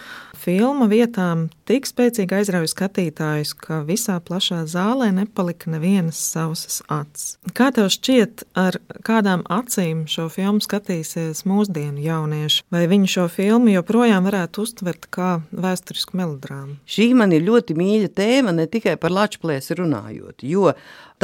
Filma 0.44 0.84
vietām 0.90 1.46
tik 1.64 1.86
spēcīgi 1.88 2.36
aizrauja 2.36 2.68
skatītājus, 2.68 3.54
ka 3.56 3.78
visā 3.88 4.18
plašā 4.20 4.58
zālē 4.68 5.06
nepalika 5.16 5.70
nevienas 5.72 6.18
sausas 6.20 6.82
acis. 6.92 7.38
Kā 7.56 7.70
tev 7.72 7.88
šķiet, 7.94 8.44
ar 8.60 8.76
kādām 9.08 9.46
acīm 9.48 10.02
šo 10.10 10.26
filmu 10.32 10.60
skatīsies 10.60 11.46
mūsdienu 11.48 12.04
jaunieši? 12.04 12.66
Vai 12.74 12.84
viņi 12.92 13.08
šo 13.14 13.24
filmu 13.32 13.72
joprojām 13.72 14.28
varētu 14.28 14.66
uztvert 14.66 15.08
kā 15.08 15.30
vēsturisku 15.48 16.20
melodrāmu? 16.20 16.76
Šī 16.84 17.14
man 17.16 17.32
ir 17.32 17.46
ļoti 17.48 17.78
mīļa 17.80 18.12
tēma, 18.12 18.52
ne 18.52 18.68
tikai 18.68 18.98
par 19.00 19.16
Latvijas 19.16 19.72
runājot, 19.72 20.44
jo 20.44 20.74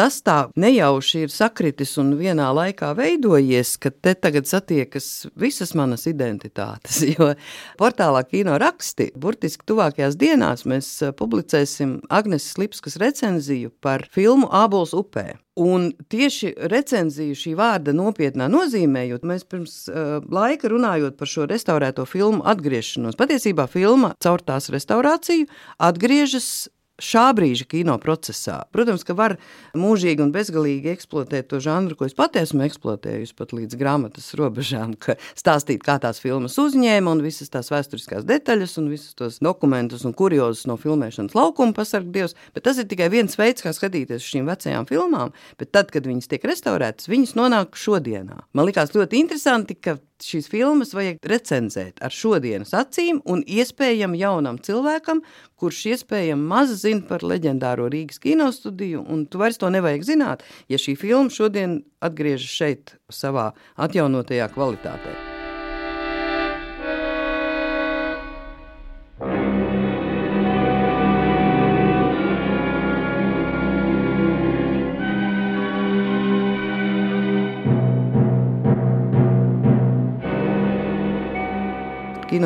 tas 0.01 0.23
tā 0.25 0.37
nejauši 0.57 1.27
ir 1.27 1.33
sakritis 1.33 1.91
un 2.01 2.15
vienā 2.17 2.47
laikā 2.57 2.95
veidojies, 2.97 3.75
ka 3.83 3.91
te 3.93 4.15
tagad 4.17 4.49
satiekas 4.49 5.29
visas 5.37 5.75
manas 5.77 6.09
identitātes. 6.09 7.03
Jo 7.11 7.33
portālā 7.81 8.21
Kino 8.29 8.55
raksti 8.61 9.11
burtiski 9.19 9.67
tuvākajās 9.67 10.15
dienās 10.17 10.63
mēs 10.69 10.89
publicēsim 11.19 11.99
Agneses 12.09 12.57
Lipskas 12.61 12.97
recenziju 13.03 13.73
par 13.83 14.07
filmu 14.15 14.49
Ābols 14.55 14.95
upē. 14.97 15.35
Un 15.61 15.91
tieši 16.09 16.55
recenziju 16.71 17.37
šī 17.37 17.57
vārda 17.59 17.93
nopietnā 17.93 18.47
nozīmējot, 18.49 19.27
mēs 19.27 19.45
pirms 19.51 19.75
uh, 19.91 20.21
laika 20.33 20.71
runājot 20.71 21.19
par 21.19 21.29
šo 21.29 21.49
restaurēto 21.51 22.07
filmu 22.09 22.47
atgriešanos. 22.49 23.19
Patiesībā 23.21 23.67
filma 23.69 24.15
caur 24.23 24.41
tās 24.47 24.71
restaurāciju 24.73 25.51
atgriežas 25.91 26.71
šā 27.05 27.27
brīža 27.37 27.67
kino 27.71 27.97
procesā. 28.03 28.61
Protams, 28.75 29.05
ka 29.07 29.17
var 29.19 29.37
mūžīgi 29.79 30.25
un 30.25 30.33
bezgalīgi 30.35 30.93
eksploatēt 30.93 31.51
to 31.51 31.61
žanru, 31.63 31.97
ko 31.99 32.07
es 32.09 32.17
pati 32.17 32.43
esmu 32.43 32.65
eksploatējusi 32.67 33.37
pat 33.39 33.55
līdz 33.57 33.79
grāmatas 33.81 34.31
robežām, 34.39 34.95
ka 35.01 35.17
stāstīt, 35.39 35.83
kā 35.87 35.99
tās 36.03 36.23
filmas 36.23 36.59
uzņēma 36.61 37.17
un 37.17 37.25
visas 37.25 37.53
tās 37.53 37.73
vēsturiskās 37.73 38.27
detaļas 38.29 38.77
un 38.83 38.91
visus 38.93 39.17
tos 39.19 39.41
dokumentus 39.45 40.05
un 40.09 40.17
kuriozus 40.17 40.69
no 40.71 40.77
filmēšanas 40.81 41.37
laukuma 41.37 41.77
pasarg 41.77 42.13
Dievs, 42.15 42.37
bet 42.55 42.67
tas 42.69 42.81
ir 42.81 42.89
tikai 42.91 43.11
viens 43.13 43.39
veids, 43.39 43.65
kā 43.65 43.73
skatīties 43.77 44.23
uz 44.23 44.29
šīm 44.35 44.51
vecajām 44.51 44.89
filmām, 44.91 45.35
bet 45.61 45.73
tad, 45.75 45.93
kad 45.95 46.07
viņas 46.09 46.31
tiek 46.31 46.47
restaurētas, 46.51 47.11
viņas 47.11 47.37
nonāk 47.39 47.79
šodienā. 47.79 48.45
Man 48.53 48.69
likās 48.69 48.95
ļoti 48.97 49.25
interesanti, 49.25 49.79
ka 49.79 49.99
šīs 50.27 50.51
filmas 50.53 50.95
vajag 50.97 51.21
recenzēt 51.33 52.03
ar 52.05 52.15
šodienas 52.15 52.75
acīm 52.77 53.23
un 53.31 53.43
iespējami 53.47 54.21
jaunam 54.21 54.61
cilvēkam, 54.63 55.23
kurš 55.61 55.83
iespējami 55.95 56.49
maz 56.53 56.75
zina 56.83 57.07
par 57.09 57.25
leģendāro 57.27 57.89
Rīgas 57.93 58.23
kinostudiju, 58.23 59.05
un 59.07 59.27
tu 59.27 59.43
vairs 59.43 59.61
to 59.61 59.71
nevajag 59.73 60.07
zināt, 60.13 60.47
ja 60.69 60.81
šī 60.81 60.97
filma 61.01 61.33
šodien 61.33 61.83
atgriežas 62.05 62.55
šeit 62.61 62.97
savā 63.13 63.51
atjaunotajā 63.77 64.49
kvalitātē. 64.55 65.30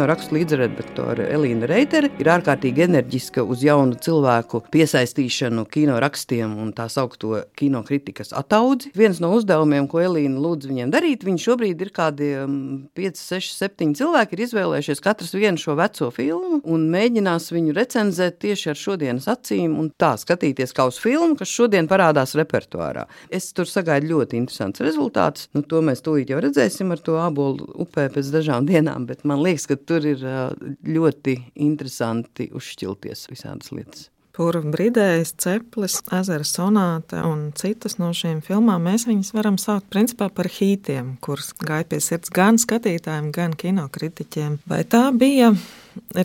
Kino 0.05 0.13
rakstu 0.13 0.35
līdzredaktore 0.37 1.25
Elīna 1.33 1.65
Reitere 1.65 2.11
ir 2.21 2.29
ārkārtīgi 2.29 2.83
enerģiska 2.85 3.41
uz 3.49 3.63
jaunu 3.65 3.97
cilvēku 4.05 4.59
piesaistīšanu 4.75 5.63
kino 5.73 5.95
rakstiem 6.03 6.59
un 6.61 6.75
tā 6.77 6.91
saukto 6.93 7.39
kino 7.57 7.81
kritikas 7.87 8.35
ataudzi. 8.37 8.91
Viens 8.93 9.23
no 9.25 9.31
uzdevumiem, 9.33 9.87
ko 9.89 10.03
Elīna 10.05 10.43
lūdz 10.45 10.69
viņiem 10.69 10.93
darīt, 10.93 11.25
viņi 11.25 11.41
šobrīd 11.41 11.85
ir 11.87 11.93
kādi 11.97 12.29
5, 13.01 13.23
6, 13.23 13.55
7 13.63 13.95
cilvēki, 13.97 14.37
ir 14.37 14.43
izvēlējušies 14.45 15.01
katrs 15.07 15.33
vienu 15.39 15.63
šo 15.63 15.79
veco 15.81 16.11
filmu 16.13 16.61
un 16.69 16.85
mēģinās 16.93 17.49
viņu 17.57 17.73
recenzēt 17.81 18.37
tieši 18.45 18.75
ar 18.75 18.83
šodienas 18.83 19.31
acīm 19.33 19.79
un 19.81 19.89
tā 19.89 20.13
skatīties 20.21 20.77
kā 20.77 20.85
uz 20.93 21.01
filmu, 21.01 21.33
kas 21.41 21.49
šodien 21.49 21.89
parādās 21.89 22.37
repertuārā. 22.37 23.07
Es 23.33 23.49
tur 23.57 23.73
sagaidu 23.73 24.13
ļoti 24.13 24.43
interesants 24.43 24.85
rezultāts. 24.85 25.49
Nu, 25.57 25.65
to 25.65 25.81
mēs 25.81 26.05
tūlīt 26.05 26.35
jau 26.35 26.45
redzēsim 26.45 26.93
ar 26.93 27.01
to 27.01 27.17
abolu 27.25 27.73
upē 27.87 28.11
pēc 28.13 28.35
dažām 28.37 28.69
dienām, 28.69 29.09
bet 29.09 29.25
man 29.25 29.41
liekas, 29.41 29.71
ka 29.71 29.81
tur 29.81 29.94
ir 30.03 30.25
ļoti 30.97 31.37
interesanti 31.63 32.51
uzšķilties 32.55 33.29
visādas 33.31 33.71
lietas. 33.71 34.09
Pūra 34.35 34.65
brīdējs, 34.67 35.31
ceplis, 35.39 36.01
ezera 36.11 36.43
sonāte 36.43 37.21
un 37.23 37.53
citas 37.55 38.01
no 38.01 38.09
šīm 38.11 38.41
filmām 38.43 38.83
mēs 38.83 39.05
viņus 39.07 39.31
varam 39.37 39.61
saukt 39.63 39.87
principā 39.95 40.27
par 40.27 40.49
hītiem, 40.51 41.13
kurus 41.23 41.53
gāja 41.63 41.87
pie 41.93 42.01
sirds 42.03 42.33
gan 42.35 42.59
skatītājiem, 42.59 43.29
gan 43.31 43.55
kinokritiķiem. 43.55 44.57
Vai 44.67 44.81
tā 44.91 45.05
bija 45.15 45.53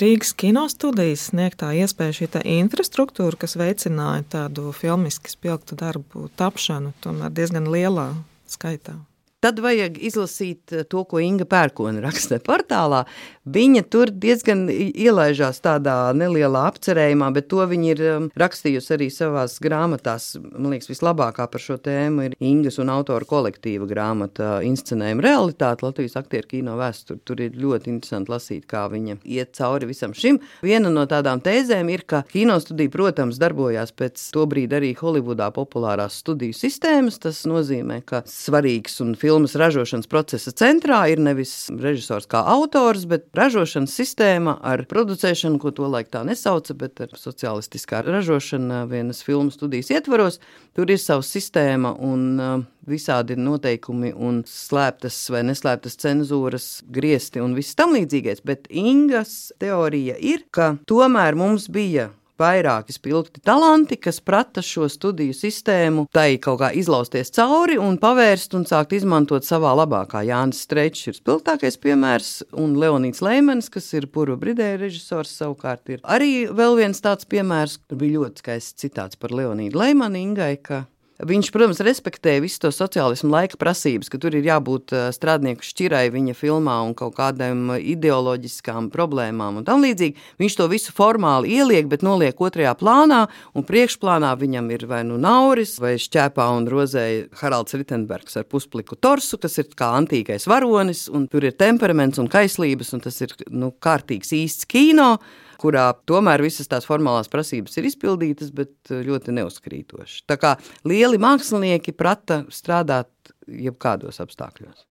Rīgas 0.01 0.33
kinostudijas 0.33 1.27
sniegtā 1.29 1.69
iespēja 1.83 2.23
šī 2.23 2.31
infrastruktūra, 2.55 3.37
kas 3.45 3.53
veicināja 3.61 4.25
tādu 4.39 4.73
filmiski 4.73 5.29
spilgtu 5.29 5.77
darbu 5.77 6.31
tapšanu, 6.41 6.95
tomēr 7.05 7.29
diezgan 7.29 7.69
lielā 7.69 8.09
skaitā? 8.49 8.97
Tad 9.39 9.61
vajag 9.63 9.95
izlasīt 10.03 10.73
to, 10.91 11.01
ko 11.07 11.21
Inga 11.23 11.45
Pērkona 11.47 12.01
raksta 12.03 12.41
portālā. 12.43 13.05
Viņa 13.49 13.85
tur 13.87 14.09
diezgan 14.11 14.65
ielaižās 14.69 15.61
tādā 15.63 16.11
nelielā 16.11 16.65
apcerējumā, 16.67 17.29
bet 17.33 17.47
to 17.49 17.63
viņa 17.71 17.87
ir 17.93 18.01
um, 18.03 18.25
rakstījusi 18.37 18.91
arī 18.97 19.07
savās 19.09 19.55
grāmatās. 19.63 20.33
Man 20.43 20.73
liekas, 20.73 20.89
vislabākā 20.91 21.45
par 21.49 21.63
šo 21.63 21.77
tēmu 21.79 22.25
ir 22.27 22.35
Ingas 22.43 22.81
un 22.83 22.91
autora 22.91 23.23
kolektīva 23.29 23.87
grāmata 23.87 24.57
Inscenējuma 24.67 25.23
realitāte 25.23 25.87
Latvijas 25.87 26.19
aktieru 26.19 26.51
kino 26.51 26.75
vēsture. 26.81 27.23
Tur 27.23 27.39
ir 27.47 27.55
ļoti 27.55 27.93
interesanti 27.93 28.35
lasīt, 28.35 28.67
kā 28.67 28.83
viņa 28.91 29.21
iet 29.23 29.55
cauri 29.55 29.87
visam 29.93 30.11
šim. 30.11 30.41
Viena 30.67 30.91
no 30.91 31.07
tādām 31.07 31.39
tēzēm 31.47 31.93
ir, 31.95 32.03
ka 32.03 32.25
kinostudija, 32.35 32.91
protams, 32.91 33.39
darbojās 33.39 33.95
pēc 33.95 34.27
to 34.35 34.43
brīdi 34.51 34.81
arī 34.81 34.91
Holivudā 34.99 35.47
populārās 35.55 36.19
studiju 36.25 36.59
sistēmas. 36.59 37.23
Tas 37.23 37.45
nozīmē, 37.47 38.03
ka 38.03 38.25
svarīgs 38.27 38.99
un 39.07 39.15
filmas 39.15 39.28
filmas 39.29 39.53
ražošanas 39.55 40.07
procesa 40.09 40.49
centrā 40.57 41.03
ir 41.11 41.19
nevis 41.21 41.51
režisors 41.69 42.25
kā 42.29 42.39
autors, 42.49 43.03
bet 43.05 43.27
ražošanas 43.37 43.93
sistēma 43.93 44.55
ar 44.65 44.81
producēšanu, 44.89 45.59
ko 45.61 45.69
tolaik 45.75 46.09
tā 46.09 46.23
nesauca, 46.25 46.73
bet 46.73 47.03
ar 47.05 47.13
sociālistiskā 47.13 48.01
ražošana 48.07 48.87
vienas 48.89 49.21
filmu 49.25 49.53
studijas 49.53 49.91
ietvaros. 49.93 50.39
Tur 50.73 50.89
ir 50.89 50.97
sava 50.97 51.21
sistēma 51.25 51.93
un 52.09 52.25
uh, 52.41 52.65
visādi 52.89 53.37
noteikumi 53.37 54.15
un 54.17 54.41
slēptas 54.49 55.19
vai 55.29 55.43
neslēptas 55.51 55.99
cenzūras 56.01 56.69
griesti 56.89 57.43
un 57.43 57.53
viss 57.59 57.77
tam 57.77 57.93
līdzīgais. 57.99 58.41
Bet 58.41 58.65
Ingas 58.73 59.51
teorija 59.61 60.17
ir, 60.17 60.47
ka 60.49 60.73
tomēr 60.89 61.37
mums 61.37 61.69
bija 61.69 62.09
vairāki 62.39 62.95
spilgti 62.95 63.43
talanti, 63.45 63.97
kas 63.99 64.21
prata 64.23 64.63
šo 64.65 64.89
studiju 64.91 65.35
sistēmu, 65.35 66.07
tai 66.13 66.37
kaut 66.41 66.61
kā 66.63 66.71
izlausties 66.75 67.33
cauri 67.35 67.77
un 67.81 67.99
pavērst 68.01 68.55
un 68.57 68.65
sākt 68.69 68.95
izmantot 68.97 69.47
savā 69.47 69.75
labākā. 69.79 70.23
Jānis 70.27 70.63
Strečs 70.65 71.09
ir 71.11 71.19
spilgtākais 71.19 71.79
piemērs, 71.81 72.31
un 72.59 72.77
Leonīds 72.79 73.23
Leimans, 73.25 73.71
kas 73.73 73.91
ir 73.97 74.09
puru 74.13 74.37
bridēja 74.39 74.79
režisors, 74.83 75.33
savukārt 75.41 75.95
ir 75.95 76.03
arī 76.03 76.47
vēl 76.51 76.79
viens 76.79 77.03
tāds 77.03 77.27
piemērs, 77.29 77.79
kur 77.87 77.99
bija 78.01 78.19
ļoti 78.19 78.45
skaists 78.45 78.79
citāts 78.85 79.19
par 79.19 79.35
Leonīdu 79.35 79.79
Leimanu 79.79 80.19
Ingai, 80.19 80.55
ka 80.63 80.85
Viņš, 81.19 81.49
protams, 81.51 81.81
respektē 81.83 82.37
visu 82.39 82.61
to 82.63 82.69
sociālismu 82.71 83.27
laika 83.33 83.57
prasības, 83.59 84.07
ka 84.07 84.15
tur 84.23 84.37
ir 84.39 84.45
jābūt 84.47 84.93
eh, 84.95 85.07
strādnieku 85.11 85.65
šķirai 85.67 86.05
viņa 86.13 86.31
filmā 86.37 86.77
un 86.87 86.93
kaut 86.95 87.17
kādām 87.17 87.73
ideoloģiskām 87.75 88.87
problēmām 88.93 89.57
un 89.59 89.65
tam 89.67 89.83
līdzīgi. 89.83 90.15
Viņš 90.39 90.55
to 90.55 90.67
visu 90.71 90.93
formāli 90.95 91.57
ieliek, 91.57 91.89
bet 91.91 92.05
noliek 92.07 92.39
otrajā 92.39 92.71
plānā, 92.79 93.25
un 93.51 93.67
priekšplānā 93.67 94.31
viņam 94.39 94.71
ir 94.77 94.87
vai 94.87 95.01
nu 95.09 95.19
Nauris, 95.19 95.75
vai 95.83 95.97
Šķēpā 95.99 96.47
un 96.55 96.71
Rozēja 96.71 97.27
Haralds 97.41 97.75
Ritenbergs 97.75 98.39
ar 98.39 98.47
puspliku 98.47 98.95
torsu, 98.95 99.41
kas 99.43 99.59
ir 99.59 99.67
kā 99.75 99.91
antīkais 99.99 100.47
varonis, 100.47 101.09
un 101.11 101.27
tur 101.27 101.43
ir 101.43 101.59
temperaments 101.59 102.23
un 102.23 102.31
kaislības, 102.31 102.95
un 102.95 103.03
tas 103.03 103.19
ir 103.27 103.35
nu, 103.51 103.73
kārtīgs 103.75 104.31
īsts 104.39 104.71
kino 104.71 105.17
kurā 105.59 105.89
tomēr 106.09 106.43
visas 106.45 106.69
tās 106.71 106.87
formālās 106.89 107.31
prasības 107.31 107.77
ir 107.79 107.89
izpildītas, 107.89 108.53
bet 108.55 108.93
eh, 108.93 109.03
ļoti 109.07 109.35
neuzkrītoši. 109.39 110.23
Tā 110.29 110.39
kā 110.41 110.55
lieli 110.87 111.21
mākslinieki 111.21 111.95
prata 111.97 112.43
strādāt 112.53 113.33
jebkādos 113.49 114.21
apstākļos. 114.23 114.87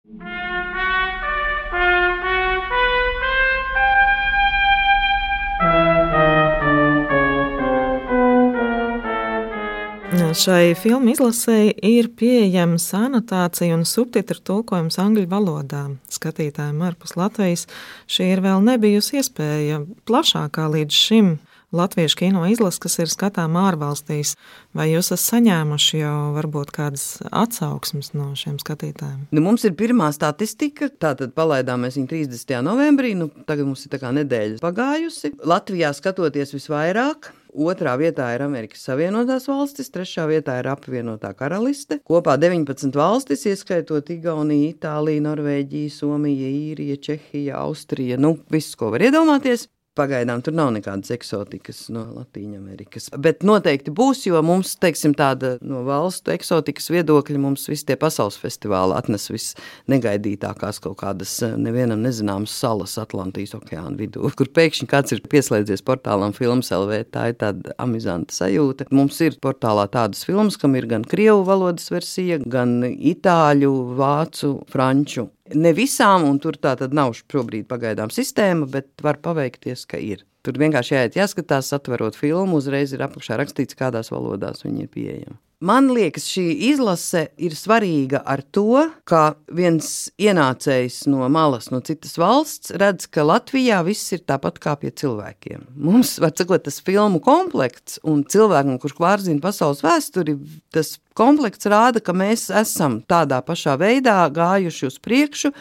Šai 10.17 10.73
filmu 10.79 11.11
izlasēji 11.13 11.75
ir 11.85 12.07
pieejama 12.17 12.79
anotācija 12.99 13.77
un 13.77 13.85
subtitru 13.89 14.41
tulkojums 14.41 14.97
angļu 15.03 15.27
valodā. 15.29 15.83
Skatītājiem 16.13 16.81
ārpus 16.89 17.17
Latvijas 17.21 17.67
šī 18.09 18.31
ir 18.33 18.43
vēl 18.45 18.65
nebijusi 18.65 19.21
iespēja 19.21 19.83
plašākā 20.09 20.71
līdz 20.73 21.03
šim 21.07 21.31
latviešu 21.77 22.17
kino 22.17 22.47
izlase, 22.49 22.81
kas 22.81 22.99
ir 23.03 23.11
skatāma 23.13 23.67
ārvalstīs. 23.71 24.35
Vai 24.77 24.89
jūs 24.91 25.11
esat 25.11 25.25
saņēmuši 25.25 26.01
jau 26.01 26.17
varbūt 26.37 26.73
kādas 26.75 27.07
atsauksmes 27.29 28.13
no 28.17 28.31
šiem 28.39 28.57
skatītājiem? 28.63 29.27
Nu, 29.35 29.43
mums 29.45 29.67
ir 29.69 29.77
pirmā 29.79 30.11
statistika, 30.17 30.89
tātad 30.89 31.35
palaidām 31.37 31.85
mēs 31.85 31.99
viņu 32.01 32.13
30. 32.13 32.61
novembrī, 32.67 33.15
nu, 33.19 33.29
tagad 33.49 33.69
mums 33.69 33.85
ir 33.87 33.93
tā 33.93 34.01
kā 34.03 34.15
nedēļa 34.17 34.63
pagājusi. 34.65 35.35
Latvijā 35.45 35.93
skatoties 35.97 36.55
visvairāk, 36.57 37.33
Otrā 37.57 37.95
vietā 37.97 38.27
ir 38.35 38.43
Amerikas 38.45 38.83
Savienotās 38.85 39.47
valstis, 39.49 39.89
trešā 39.93 40.27
vietā 40.29 40.59
ir 40.61 40.69
apvienotā 40.69 41.31
karaliste. 41.39 42.03
Kopā 42.05 42.35
19 42.37 42.93
valstis, 42.97 43.47
ieskaitot 43.49 44.13
Igauniju, 44.13 44.75
Itāliju, 44.75 45.25
Norvēģiju, 45.25 45.95
Somiju, 45.95 46.51
Īriju, 46.67 46.99
Čehiju, 47.09 47.55
Austriju. 47.57 48.21
Nu, 48.21 48.35
viss, 48.53 48.77
ko 48.77 48.93
var 48.93 49.07
iedomāties. 49.09 49.71
Pagaidām 49.97 50.43
tur 50.45 50.53
nav 50.57 50.71
nekādas 50.75 51.13
eksotikas 51.15 51.87
no 51.93 52.03
Latvijas. 52.19 53.09
Bet 53.23 53.45
noteikti 53.47 53.93
būs, 53.97 54.27
jo 54.29 54.41
mums, 54.45 54.75
teiksim, 54.81 55.15
tāda 55.17 55.55
no 55.65 55.81
valstu 55.87 56.35
eksotikas 56.35 56.91
viedokļa, 56.93 57.39
mums 57.41 57.65
visi 57.71 57.87
tie 57.89 57.97
pasaules 58.01 58.37
festivāli 58.41 58.97
atnes 58.97 59.31
visnegaidītākās 59.33 60.83
kaut 60.85 60.99
kādas 61.01 61.33
eh, 61.47 61.55
nevienam 61.57 62.03
nezināmas 62.05 62.53
salas 62.53 62.99
Atlantijas 63.01 63.57
okeāna 63.57 63.95
vidū, 63.97 64.29
kur 64.39 64.51
pēkšņi 64.59 64.91
kāds 64.91 65.17
ir 65.17 65.25
pieslēdzies 65.33 65.85
portālam 65.87 66.37
Films 66.37 66.73
LV. 66.77 67.01
Tā 67.17 67.31
ir 67.33 67.39
tāda 67.41 67.77
amizanta 67.83 68.37
sajūta. 68.37 68.91
Mums 68.93 69.23
ir 69.25 69.41
portālā 69.41 69.89
tādas 69.93 70.27
filmas, 70.29 70.61
kam 70.61 70.77
ir 70.77 70.91
gan 70.91 71.07
krievu 71.09 71.47
valodas 71.49 71.89
versija, 71.95 72.41
gan 72.45 72.83
itāļu, 72.85 73.73
vācu, 73.97 74.59
franču 74.73 75.31
Ne 75.55 75.71
visām, 75.77 76.25
un 76.27 76.41
tur 76.43 76.57
tā 76.59 76.75
tad 76.79 76.95
nav 76.97 77.13
šobrīd 77.15 77.69
pagaidām 77.71 78.11
sistēma, 78.11 78.67
bet 78.71 78.89
var 79.05 79.21
paveikties, 79.23 79.87
ka 79.87 80.01
ir. 80.03 80.25
Tur 80.43 80.59
vienkārši 80.59 80.95
jāiet, 80.95 81.19
jāskatās, 81.19 81.73
atverot 81.75 82.19
filmu, 82.19 82.59
uzreiz 82.59 82.95
ir 82.95 83.05
apakšā 83.07 83.39
rakstīts, 83.39 83.79
kādās 83.79 84.11
valodās 84.15 84.67
viņi 84.67 84.87
ir 84.87 84.91
pieejami. 84.95 85.39
Man 85.65 85.87
liekas, 85.89 86.27
šī 86.29 86.43
izlase 86.69 87.23
ir 87.41 87.55
svarīga 87.57 88.19
ar 88.29 88.43
to, 88.53 88.83
ka 89.09 89.39
viens 89.49 90.11
ienācējs 90.21 91.07
no 91.09 91.25
malas, 91.33 91.71
no 91.73 91.81
citas 91.81 92.19
valsts, 92.21 92.75
redz, 92.77 93.07
ka 93.09 93.25
Latvijā 93.25 93.79
viss 93.87 94.13
ir 94.13 94.21
tāpat 94.29 94.61
kā 94.61 94.75
pie 94.77 94.93
cilvēkiem. 94.93 95.65
Mums, 95.81 96.19
var 96.21 96.35
sakot, 96.37 96.67
tas 96.67 96.77
filmu 96.85 97.23
komplekts 97.25 97.97
un 98.05 98.21
cilvēkam, 98.29 98.77
kurš 98.83 98.99
pārzina 99.01 99.41
pasaules 99.41 99.81
vēsturi, 99.81 100.37
tas 100.77 100.99
komplekts 101.17 101.73
rāda, 101.73 102.05
ka 102.05 102.13
mēs 102.13 102.51
esam 102.53 103.01
tādā 103.09 103.41
pašā 103.41 103.79
veidā 103.81 104.19
gājuši 104.29 104.91
uz 104.93 105.01
priekšu. 105.01 105.55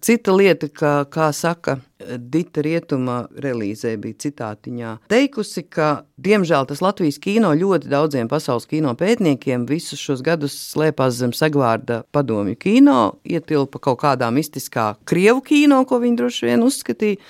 Cita 0.00 0.32
lieta, 0.32 0.68
ka, 0.72 1.04
kā 1.12 1.28
saka 1.36 1.76
Dita 2.00 2.62
Rietuma 2.64 3.26
relīzē, 3.44 3.92
bija 4.00 4.16
citātiņā 4.24 4.94
teikusi, 5.12 5.66
ka, 5.68 5.90
diemžēl, 6.16 6.64
tas 6.70 6.80
Latvijas 6.80 7.20
kino 7.20 7.52
ļoti 7.56 7.90
daudziem 7.92 8.30
pasaules 8.30 8.64
kino 8.70 8.94
pētniekiem 8.96 9.66
visus 9.68 10.00
šos 10.00 10.24
gadus 10.24 10.56
slēpās 10.72 11.18
zem 11.20 11.34
segvārda 11.36 12.00
padomju 12.16 12.56
kino, 12.60 13.00
ietilpa 13.28 13.82
kaut 13.82 14.00
kādā 14.00 14.30
mistiskā 14.32 14.94
krievu 15.04 15.44
kino, 15.44 15.82
ko 15.84 16.00
viņi 16.00 16.20
droši 16.22 16.48
vien 16.48 16.64
uzskatīja 16.64 17.20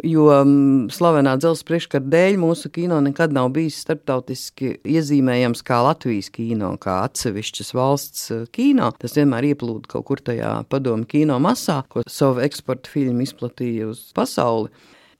jo 0.00 0.26
mm, 0.32 0.88
slavenā 0.94 1.34
dzelzceļa 1.40 1.68
priekškara 1.68 2.10
dēļ 2.12 2.38
mūsu 2.40 2.70
kino 2.72 2.98
nekad 3.04 3.34
nav 3.34 3.50
bijis 3.56 3.80
starptautiski 3.84 4.76
iezīmējams 4.88 5.64
kā 5.66 5.82
Latvijas 5.86 6.30
kino, 6.32 6.72
kā 6.82 7.02
atsevišķas 7.08 7.74
valsts 7.76 8.30
eh, 8.34 8.46
kino. 8.54 8.90
Tas 8.98 9.16
vienmēr 9.18 9.52
ieplūda 9.52 9.92
kaut 9.92 10.08
kur 10.08 10.24
tajā 10.24 10.54
padomu 10.72 11.08
kino 11.08 11.38
masā, 11.42 11.82
ko 11.92 12.06
savu 12.08 12.42
eksporta 12.46 12.90
filmu 12.92 13.26
izplatīja 13.26 13.90
uz 13.92 14.08
pasauli. 14.16 14.72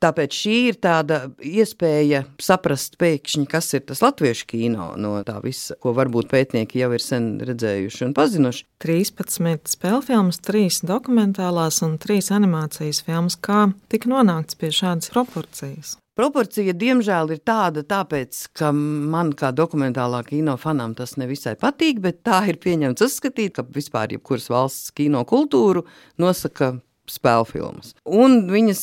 Tāpēc 0.02 0.34
šī 0.34 0.56
ir 0.72 0.78
tāda 0.82 1.18
iespēja 1.46 2.24
saprast 2.42 2.96
pēkšņi, 2.98 3.46
kas 3.50 3.70
ir 3.76 3.84
tas 3.86 4.02
latviešu 4.02 4.48
kino 4.50 4.88
no 4.98 5.14
tā 5.26 5.36
visa, 5.44 5.76
ko 5.78 5.94
varbūt 5.94 6.30
pētnieki 6.32 6.82
jau 6.82 6.90
ir 6.96 7.04
sen 7.04 7.36
redzējuši 7.46 8.08
un 8.08 8.14
pazinuši. 8.18 8.66
13 8.82 9.70
spēļu 9.76 10.02
filmas, 10.08 10.42
3 10.42 10.82
dokumentālās 10.90 11.82
un 11.86 11.98
3 12.02 12.32
animācijas 12.34 13.04
filmas. 13.06 13.38
Kā 13.38 13.68
tika 13.92 14.10
nonākts 14.10 14.58
pie 14.58 14.72
šādas 14.74 15.12
proporcijas? 15.14 15.96
Proporcija, 16.18 16.74
diemžēl, 16.76 17.30
ir 17.32 17.38
tāda, 17.40 17.86
tāpēc, 17.88 18.42
ka 18.58 18.68
man 18.74 19.30
kā 19.38 19.48
dokumentālā 19.56 20.18
kino 20.26 20.58
fanam 20.60 20.92
tas 20.98 21.14
nevisai 21.16 21.54
patīk, 21.56 22.02
bet 22.04 22.20
tā 22.26 22.42
ir 22.52 22.58
pieņemts 22.60 23.06
uzskatīt, 23.06 23.54
ka 23.56 23.64
vispār 23.64 24.12
jebkuras 24.18 24.50
valsts 24.52 24.92
kino 24.98 25.22
kultūru 25.24 25.86
nosaka 26.20 26.74
spēļu 27.10 27.46
filmas. 27.48 27.92
Un 28.06 28.46
viņas, 28.50 28.82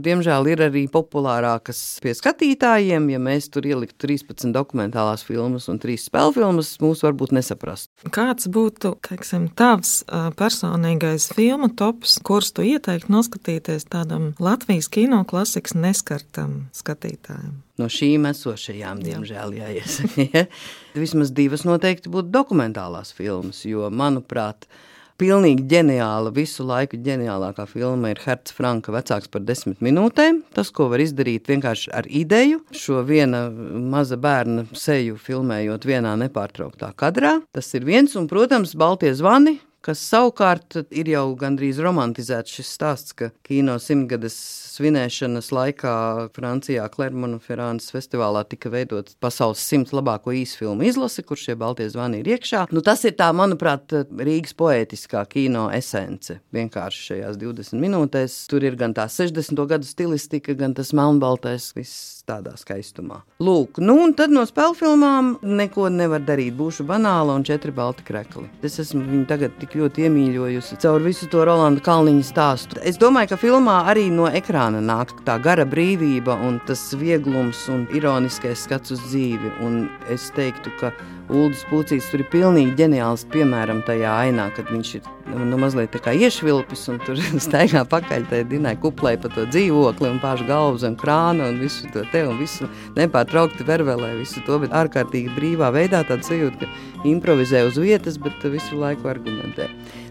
diemžēl, 0.00 0.48
ir 0.52 0.62
arī 0.68 0.84
populārākas 0.92 1.80
pie 2.04 2.14
skatītājiem. 2.16 3.10
Ja 3.12 3.20
mēs 3.22 3.50
tur 3.52 3.66
ieliktu 3.68 4.06
13 4.06 4.54
dokumentālās 4.54 5.24
filmas 5.26 5.68
un 5.72 5.80
3 5.82 5.98
spēļu 6.06 6.36
filmas, 6.38 6.72
mūs 6.82 7.04
varbūt 7.04 7.34
nesaprastu. 7.36 7.92
Kāds 8.14 8.48
būtu 8.52 8.94
teiksim, 9.08 9.50
tavs 9.58 10.00
personīgais 10.38 11.30
filmu 11.36 11.70
tops, 11.76 12.18
kurus 12.24 12.54
tu 12.56 12.64
ieteiktu 12.66 13.12
noskatīties 13.12 13.88
tādam 13.92 14.32
Latvijas 14.42 14.88
kino 14.92 15.22
klasikas 15.28 15.76
neskartam 15.76 16.64
skatītājam? 16.76 17.60
No 17.80 17.88
šīm 17.90 18.28
esošajām, 18.30 19.00
diemžēl, 19.02 19.56
jāiesaka. 19.58 20.44
Vismaz 21.02 21.32
divas 21.34 21.64
noteikti 21.66 22.12
būtu 22.12 22.30
dokumentālās 22.34 23.10
filmas, 23.16 23.64
jo, 23.66 23.88
manuprāt, 23.90 24.68
Pilnīgi 25.14 25.62
ģeniāla, 25.70 26.32
visu 26.34 26.64
laiku 26.66 26.98
ģeniālākā 26.98 27.68
filma 27.70 28.10
ir 28.10 28.18
Herts 28.24 28.50
Franka 28.56 28.90
vecāks 28.90 29.30
par 29.30 29.44
desmit 29.46 29.78
minūtēm. 29.84 30.40
Tas, 30.56 30.72
ko 30.74 30.88
var 30.90 31.04
izdarīt 31.04 31.46
vienkārši 31.52 31.92
ar 31.94 32.08
ideju, 32.10 32.64
šo 32.74 33.04
viena 33.06 33.44
maza 33.50 34.18
bērna 34.18 34.66
seju 34.74 35.14
filmējot 35.22 35.86
vienā 35.86 36.16
nepārtrauktā 36.24 36.90
kadrā. 36.98 37.36
Tas 37.54 37.70
ir 37.78 37.86
viens, 37.86 38.16
un, 38.18 38.26
protams, 38.26 38.74
Baltie 38.74 39.14
zvani, 39.14 39.60
kas 39.84 40.00
savukārt 40.08 40.78
ir 40.94 41.10
jau 41.12 41.26
gandrīz 41.38 41.80
romantizēts 41.84 42.56
šis 42.56 42.70
stāsts, 42.78 43.14
ka 43.16 43.30
kino 43.46 43.76
simtgades 43.82 44.36
svinēšanas 44.74 45.50
laikā 45.54 45.94
Francijā 46.34 46.86
Klermonu-Ferānas 46.94 47.90
festivālā 47.94 48.44
tika 48.48 48.72
veidots 48.72 49.18
pasaules 49.22 49.62
simts 49.62 49.94
labāko 49.94 50.34
īsfilmu 50.34 50.86
izlase, 50.88 51.24
kur 51.26 51.40
šie 51.40 51.56
baltie 51.60 51.86
zvani 51.92 52.22
ir 52.22 52.32
iekšā. 52.34 52.66
Nu, 52.74 52.82
tas 52.84 53.04
ir 53.06 53.16
tā, 53.18 53.30
manuprāt, 53.36 53.92
Rīgas 54.14 54.56
poētiskā 54.58 55.26
kino 55.30 55.68
esence. 55.74 56.40
Vienkārši 56.54 57.08
šajās 57.10 57.38
20 57.40 57.84
minūtēs 57.84 58.40
tur 58.50 58.64
ir 58.66 58.78
gan 58.80 58.96
tā 58.96 59.06
60. 59.12 59.66
gadu 59.70 59.88
stilistika, 59.88 60.56
gan 60.58 60.74
tas 60.76 60.94
melnbaltais, 60.96 61.72
viss 61.76 62.13
tādā 62.28 62.54
skaistumā. 62.58 63.20
Lūk, 63.44 63.80
nu 63.84 63.96
un 64.04 64.14
tad 64.16 64.32
no 64.34 64.44
spēļu 64.48 64.76
filmām 64.78 65.30
neko 65.44 65.88
nevar 65.92 66.24
darīt. 66.24 66.54
Būšu 66.58 66.86
banāla 66.88 67.36
un 67.36 67.44
četri 67.46 67.72
balti 67.74 68.04
krekli. 68.06 68.46
Es 68.64 68.78
esmu 68.82 69.02
viņu 69.04 69.26
tagad 69.30 69.56
tik 69.60 69.76
ļoti 69.78 70.06
iemīļojusi 70.08 70.78
caur 70.84 71.04
visu 71.04 71.28
to 71.32 71.44
Rolanda 71.46 71.82
Kalniņa 71.84 72.28
stāstu. 72.28 72.80
Es 72.82 73.00
domāju, 73.00 73.32
ka 73.34 73.40
filmā 73.40 73.80
arī 73.92 74.06
no 74.12 74.28
ekrāna 74.30 74.82
nāk 74.84 75.12
tā 75.26 75.38
gara 75.42 75.66
brīvība 75.68 76.36
un 76.46 76.60
tas 76.68 76.86
vieglums 76.98 77.66
un 77.72 77.86
ironiskais 77.94 78.64
skats 78.68 78.94
uz 78.94 79.02
dzīvi. 79.08 79.56
Un 79.64 79.84
es 80.12 80.30
teiktu, 80.36 80.72
ka 80.80 80.94
Uldis 81.32 81.62
Pūcīs 81.70 82.06
tur 82.10 82.20
ir 82.20 82.28
pilnīgi 82.32 82.74
ģeniāls 82.76 83.24
piemēram 83.32 83.80
tajā 83.86 84.10
ainā, 84.26 84.50
kad 84.56 84.68
viņš 84.68 84.90
ir 84.98 85.06
nu, 85.32 85.56
mazliet 85.60 85.94
tā 85.94 86.00
kā 86.04 86.12
iešvilpis, 86.12 86.82
un 86.92 86.98
tur 87.06 87.20
staigā 87.46 87.84
pakaļ 87.88 88.26
tai 88.30 88.42
dinai 88.48 88.74
kuplai 88.80 89.14
pa 89.20 89.30
to 89.32 89.46
dzīvokli 89.48 90.10
un 90.10 90.20
pārš 90.22 90.44
galvu 90.48 90.82
zem 90.82 90.96
krāna 91.00 91.48
un 91.48 91.60
visu 91.62 91.88
to 91.94 92.04
te 92.12 92.24
un 92.28 92.36
visu 92.40 92.68
nepārtraukti 92.98 93.64
vervelē 93.66 94.12
visu 94.18 94.42
to, 94.44 94.58
bet 94.62 94.74
ārkārtīgi 94.76 95.32
brīvā 95.36 95.70
veidā 95.74 96.02
tāda 96.04 96.26
sajūta, 96.26 96.66
ka 96.68 97.08
improvizē 97.08 97.64
uz 97.68 97.80
vietas, 97.80 98.20
bet 98.20 98.44
visu 98.52 98.78
laiku 98.80 99.08
argumentē. 99.12 99.70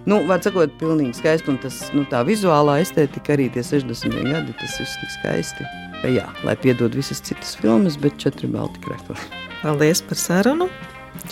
Nu, 0.10 0.18
var 0.28 0.42
sakot, 0.44 0.74
pilnīgi 0.82 1.16
skaisti, 1.22 1.54
un 1.54 1.62
tas, 1.64 1.78
nu, 1.96 2.04
tā 2.12 2.26
vizuālā 2.28 2.82
estētika 2.84 3.38
arī 3.38 3.48
tie 3.54 3.64
60. 3.64 4.18
gadi, 4.28 4.56
tas 4.60 4.76
viss 4.82 5.00
tik 5.00 5.14
skaisti. 5.20 5.70
Jā, 6.12 6.26
lai 6.44 6.58
piedod 6.60 6.98
visas 6.98 7.24
citas 7.24 7.56
filmas, 7.62 7.96
bet 8.02 8.20
četri 8.20 8.52
balti 8.52 8.84
krekli. 8.84 9.16
Paldies 9.62 10.04
par 10.04 10.20
sarunu! 10.20 10.68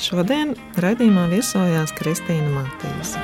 Šodien 0.01 0.55
raidījumā 0.81 1.27
viesojās 1.31 1.93
Kristīna 1.97 2.49
Matīs. 2.55 3.15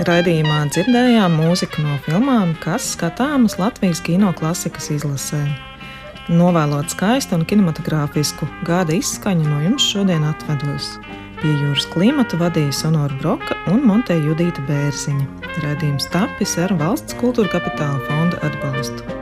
Raidījumā 0.00 0.62
dzirdējām 0.72 1.34
mūziku 1.36 1.82
no 1.84 1.98
filmām, 2.06 2.54
kas 2.62 2.94
skatāmas 2.94 3.58
Latvijas 3.60 4.00
kino 4.02 4.32
klasikas 4.32 4.88
izlasē. 4.94 5.42
Novēlot 6.32 6.94
skaistu 6.94 7.36
un 7.36 7.44
kinematogrāfisku 7.44 8.48
gada 8.64 8.96
izskaņu 8.96 9.44
no 9.50 9.60
jums 9.66 9.90
šodien 9.92 10.24
atvedos. 10.24 10.94
Pie 11.40 11.54
jūras 11.56 11.86
klimata 11.88 12.36
vadīja 12.36 12.74
Sonora 12.76 13.16
Broka 13.22 13.56
un 13.72 13.80
Monteja 13.88 14.20
Judīta 14.26 14.60
Bērziņa. 14.68 15.24
Radījums 15.64 16.10
tapis 16.12 16.58
ar 16.60 16.76
valsts 16.82 17.16
kultūra 17.22 17.54
kapitāla 17.54 17.96
fonda 18.10 18.42
atbalstu. 18.44 19.19